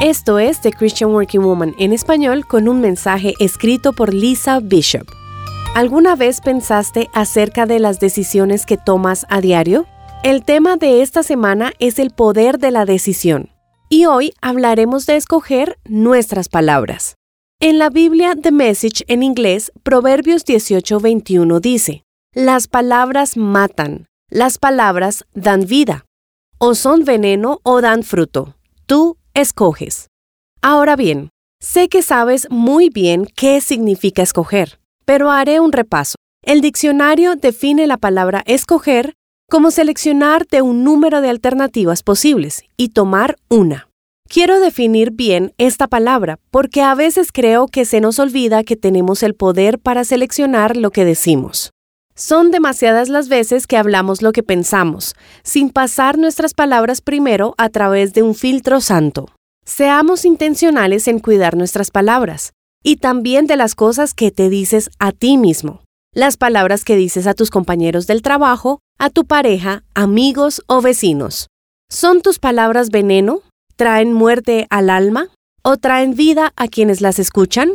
[0.00, 5.08] Esto es The Christian Working Woman en español con un mensaje escrito por Lisa Bishop.
[5.74, 9.86] ¿Alguna vez pensaste acerca de las decisiones que tomas a diario?
[10.22, 13.50] El tema de esta semana es el poder de la decisión.
[13.88, 17.16] Y hoy hablaremos de escoger nuestras palabras.
[17.58, 25.24] En la Biblia The Message en inglés, Proverbios 18:21 dice, Las palabras matan, las palabras
[25.34, 26.04] dan vida.
[26.58, 28.54] O son veneno o dan fruto.
[28.86, 30.08] Tú escoges.
[30.62, 36.16] Ahora bien, sé que sabes muy bien qué significa escoger, pero haré un repaso.
[36.42, 39.14] El diccionario define la palabra escoger
[39.48, 43.88] como seleccionar de un número de alternativas posibles y tomar una.
[44.28, 49.22] Quiero definir bien esta palabra porque a veces creo que se nos olvida que tenemos
[49.22, 51.70] el poder para seleccionar lo que decimos.
[52.18, 55.14] Son demasiadas las veces que hablamos lo que pensamos,
[55.44, 59.28] sin pasar nuestras palabras primero a través de un filtro santo.
[59.64, 65.12] Seamos intencionales en cuidar nuestras palabras y también de las cosas que te dices a
[65.12, 65.84] ti mismo.
[66.12, 71.46] Las palabras que dices a tus compañeros del trabajo, a tu pareja, amigos o vecinos.
[71.88, 73.42] ¿Son tus palabras veneno?
[73.76, 75.28] ¿Traen muerte al alma?
[75.62, 77.70] ¿O traen vida a quienes las escuchan?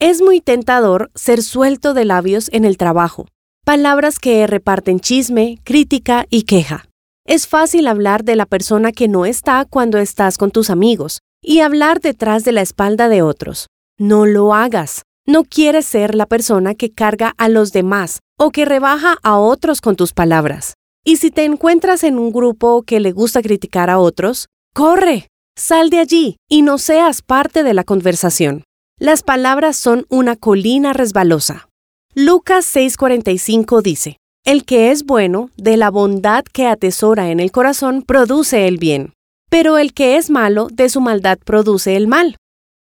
[0.00, 3.26] Es muy tentador ser suelto de labios en el trabajo.
[3.64, 6.84] Palabras que reparten chisme, crítica y queja.
[7.26, 11.60] Es fácil hablar de la persona que no está cuando estás con tus amigos y
[11.60, 13.68] hablar detrás de la espalda de otros.
[13.98, 15.00] No lo hagas.
[15.26, 19.80] No quieres ser la persona que carga a los demás o que rebaja a otros
[19.80, 20.74] con tus palabras.
[21.02, 25.88] Y si te encuentras en un grupo que le gusta criticar a otros, corre, sal
[25.88, 28.64] de allí y no seas parte de la conversación.
[29.00, 31.70] Las palabras son una colina resbalosa.
[32.14, 38.02] Lucas 6:45 dice, El que es bueno, de la bondad que atesora en el corazón,
[38.02, 39.12] produce el bien,
[39.50, 42.36] pero el que es malo, de su maldad produce el mal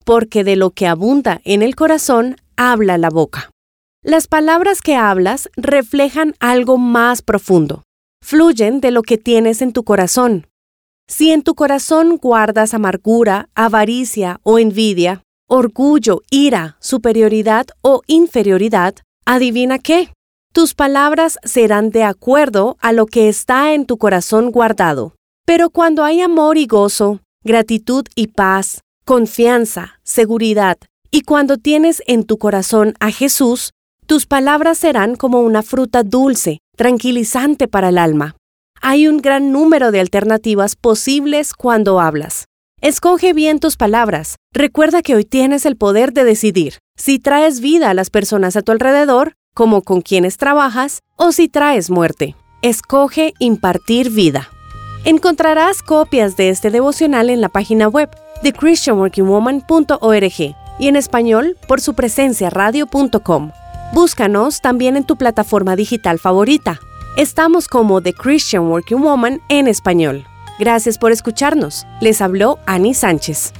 [0.08, 3.52] porque de lo que abunda en el corazón habla la boca.
[4.02, 7.84] Las palabras que hablas reflejan algo más profundo.
[8.24, 10.48] Fluyen de lo que tienes en tu corazón.
[11.10, 18.96] Si en tu corazón guardas amargura, avaricia o envidia, orgullo, ira, superioridad o inferioridad,
[19.28, 20.14] adivina qué.
[20.54, 25.16] Tus palabras serán de acuerdo a lo que está en tu corazón guardado.
[25.46, 30.78] Pero cuando hay amor y gozo, gratitud y paz, confianza, seguridad,
[31.12, 33.72] y cuando tienes en tu corazón a Jesús,
[34.06, 38.38] tus palabras serán como una fruta dulce, tranquilizante para el alma.
[38.82, 42.46] Hay un gran número de alternativas posibles cuando hablas.
[42.80, 44.36] Escoge bien tus palabras.
[44.54, 48.62] Recuerda que hoy tienes el poder de decidir si traes vida a las personas a
[48.62, 52.36] tu alrededor, como con quienes trabajas, o si traes muerte.
[52.62, 54.52] Escoge impartir vida.
[55.06, 58.12] Encontrarás copias de este devocional en la página web
[58.44, 63.54] de christianworkingwoman.org y en español por su presencia radio.com.
[63.92, 66.80] Búscanos también en tu plataforma digital favorita.
[67.16, 70.28] Estamos como The Christian Working Woman en español.
[70.60, 71.86] Gracias por escucharnos.
[72.02, 73.54] Les habló Annie Sánchez.